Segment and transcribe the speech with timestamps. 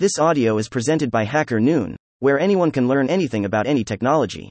[0.00, 4.48] This audio is presented by HackerNoon, where anyone can learn anything about any technology.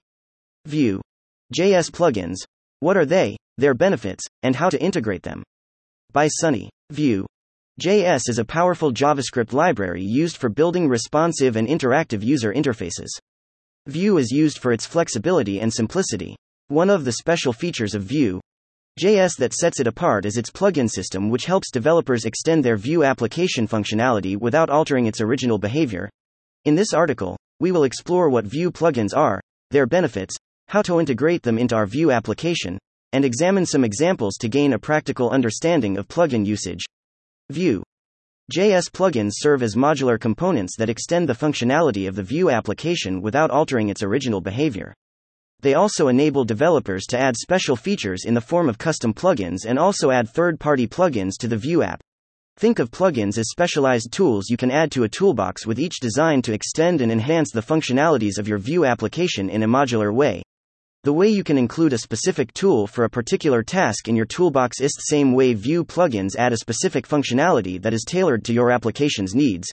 [0.68, 1.02] Vue.
[1.58, 2.36] JS plugins.
[2.82, 5.42] What are they, their benefits, and how to integrate them?
[6.14, 6.70] By Sunny.
[6.92, 7.26] Vue.
[7.82, 13.10] JS is a powerful JavaScript library used for building responsive and interactive user interfaces.
[13.88, 16.36] Vue is used for its flexibility and simplicity.
[16.68, 18.40] One of the special features of Vue,
[19.00, 23.06] JS that sets it apart is its plugin system, which helps developers extend their Vue
[23.06, 26.10] application functionality without altering its original behavior.
[26.66, 29.40] In this article, we will explore what Vue plugins are,
[29.72, 30.36] their benefits,
[30.68, 32.78] how to integrate them into our Vue application,
[33.14, 36.84] and examine some examples to gain a practical understanding of plugin usage.
[37.50, 37.82] Vue
[38.54, 43.50] JS plugins serve as modular components that extend the functionality of the Vue application without
[43.50, 44.94] altering its original behavior.
[45.62, 49.78] They also enable developers to add special features in the form of custom plugins and
[49.78, 52.02] also add third party plugins to the Vue app.
[52.56, 56.46] Think of plugins as specialized tools you can add to a toolbox with each designed
[56.46, 60.44] to extend and enhance the functionalities of your Vue application in a modular way.
[61.04, 64.80] The way you can include a specific tool for a particular task in your toolbox
[64.80, 68.72] is the same way Vue plugins add a specific functionality that is tailored to your
[68.72, 69.70] application's needs.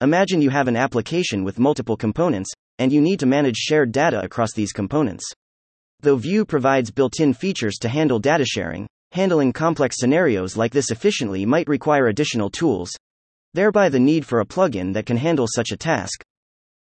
[0.00, 4.20] Imagine you have an application with multiple components, and you need to manage shared data
[4.22, 5.24] across these components.
[6.00, 10.90] Though Vue provides built in features to handle data sharing, handling complex scenarios like this
[10.90, 12.90] efficiently might require additional tools,
[13.54, 16.22] thereby the need for a plugin that can handle such a task.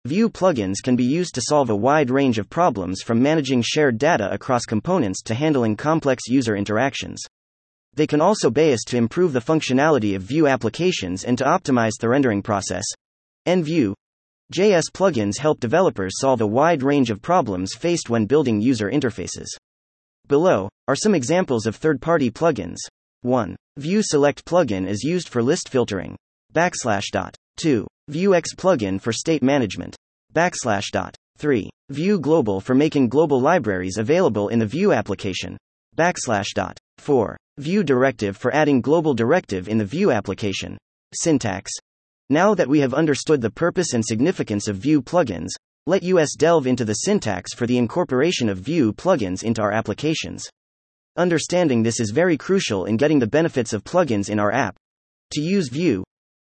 [0.05, 3.97] Vue plugins can be used to solve a wide range of problems from managing shared
[3.97, 7.21] data across components to handling complex user interactions.
[7.93, 11.93] They can also be used to improve the functionality of Vue applications and to optimize
[11.99, 12.83] the rendering process.
[13.47, 13.93] NVue,
[14.51, 19.47] JS plugins help developers solve a wide range of problems faced when building user interfaces.
[20.27, 22.77] Below are some examples of third party plugins.
[23.21, 23.55] 1.
[23.77, 26.15] Vue Select plugin is used for list filtering.
[26.53, 27.35] Backslash dot.
[27.57, 27.87] 2.
[28.11, 29.95] Vuex plugin for state management.
[30.33, 31.15] Backslash dot.
[31.37, 31.69] 3.
[31.89, 35.57] Vue Global for making global libraries available in the Vue application.
[35.95, 36.77] Backslash dot.
[36.97, 37.37] 4.
[37.57, 40.77] Vue Directive for adding global directive in the Vue application.
[41.13, 41.71] Syntax
[42.33, 45.49] now that we have understood the purpose and significance of Vue plugins,
[45.85, 50.49] let us delve into the syntax for the incorporation of Vue plugins into our applications.
[51.15, 54.75] Understanding this is very crucial in getting the benefits of plugins in our app.
[55.33, 56.03] To use Vue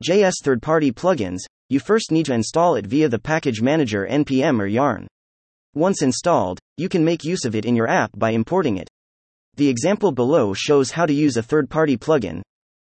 [0.02, 4.60] JS third party plugins, you first need to install it via the package manager npm
[4.60, 5.06] or yarn.
[5.74, 8.88] Once installed, you can make use of it in your app by importing it.
[9.56, 12.40] The example below shows how to use a third party plugin.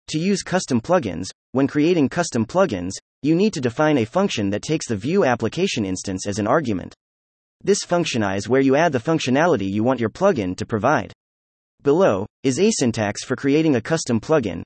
[0.09, 2.91] To use custom plugins, when creating custom plugins,
[3.23, 6.93] you need to define a function that takes the Vue application instance as an argument.
[7.63, 11.11] This function is where you add the functionality you want your plugin to provide.
[11.81, 14.61] Below is a syntax for creating a custom plugin.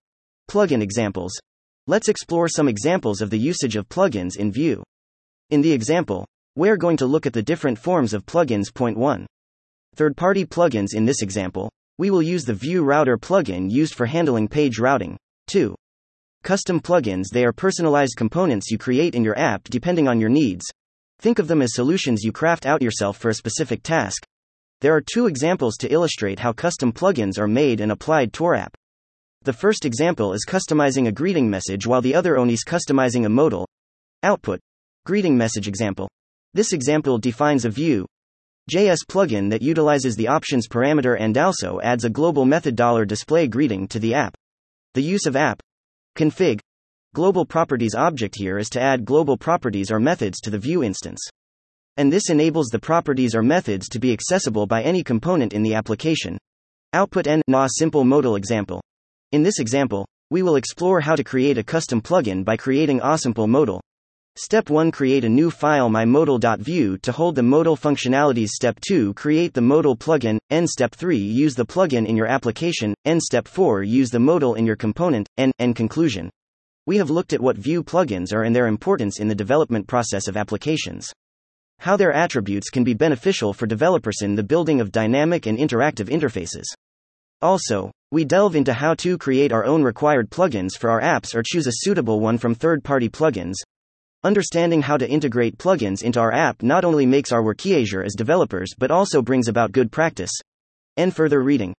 [0.51, 1.31] Plugin examples.
[1.87, 4.83] Let's explore some examples of the usage of plugins in Vue.
[5.51, 6.25] In the example,
[6.57, 8.73] we're going to look at the different forms of plugins.
[8.73, 9.25] Point 1.
[9.95, 14.05] Third party plugins In this example, we will use the Vue Router plugin used for
[14.05, 15.17] handling page routing.
[15.49, 15.73] 2.
[16.43, 20.63] Custom plugins They are personalized components you create in your app depending on your needs.
[21.19, 24.25] Think of them as solutions you craft out yourself for a specific task.
[24.81, 28.55] There are two examples to illustrate how custom plugins are made and applied to our
[28.55, 28.77] app.
[29.41, 33.29] The first example is customizing a greeting message while the other one is customizing a
[33.29, 33.67] modal
[34.21, 34.59] output
[35.05, 36.07] greeting message example.
[36.53, 38.05] This example defines a Vue
[38.69, 43.87] JS plugin that utilizes the options parameter and also adds a global method $display greeting
[43.87, 44.37] to the app.
[44.95, 45.61] The use of app
[46.17, 46.59] config
[47.13, 51.21] global properties object here is to add global properties or methods to the Vue instance.
[51.97, 55.75] And this enables the properties or methods to be accessible by any component in the
[55.75, 56.37] application.
[56.93, 58.81] Output n na simple modal example.
[59.31, 63.17] In this example, we will explore how to create a custom plugin by creating a
[63.17, 63.81] simple modal.
[64.41, 68.47] Step 1 Create a new file mymodal.vue to hold the modal functionalities.
[68.47, 70.37] Step 2 Create the modal plugin.
[70.49, 72.93] N Step 3 Use the plugin in your application.
[73.03, 75.27] N Step 4 Use the modal in your component.
[75.37, 76.29] N Conclusion.
[76.85, 80.29] We have looked at what Vue plugins are and their importance in the development process
[80.29, 81.11] of applications.
[81.79, 86.07] How their attributes can be beneficial for developers in the building of dynamic and interactive
[86.07, 86.63] interfaces.
[87.41, 91.43] Also, we delve into how to create our own required plugins for our apps or
[91.43, 93.55] choose a suitable one from third party plugins,
[94.25, 98.15] Understanding how to integrate plugins into our app not only makes our work easier as
[98.15, 100.31] developers but also brings about good practice.
[100.97, 101.73] And further reading.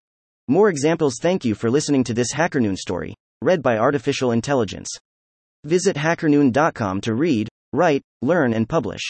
[0.49, 1.17] More examples.
[1.21, 4.89] Thank you for listening to this HackerNoon story, read by Artificial Intelligence.
[5.65, 9.03] Visit hackernoon.com to read, write, learn, and publish.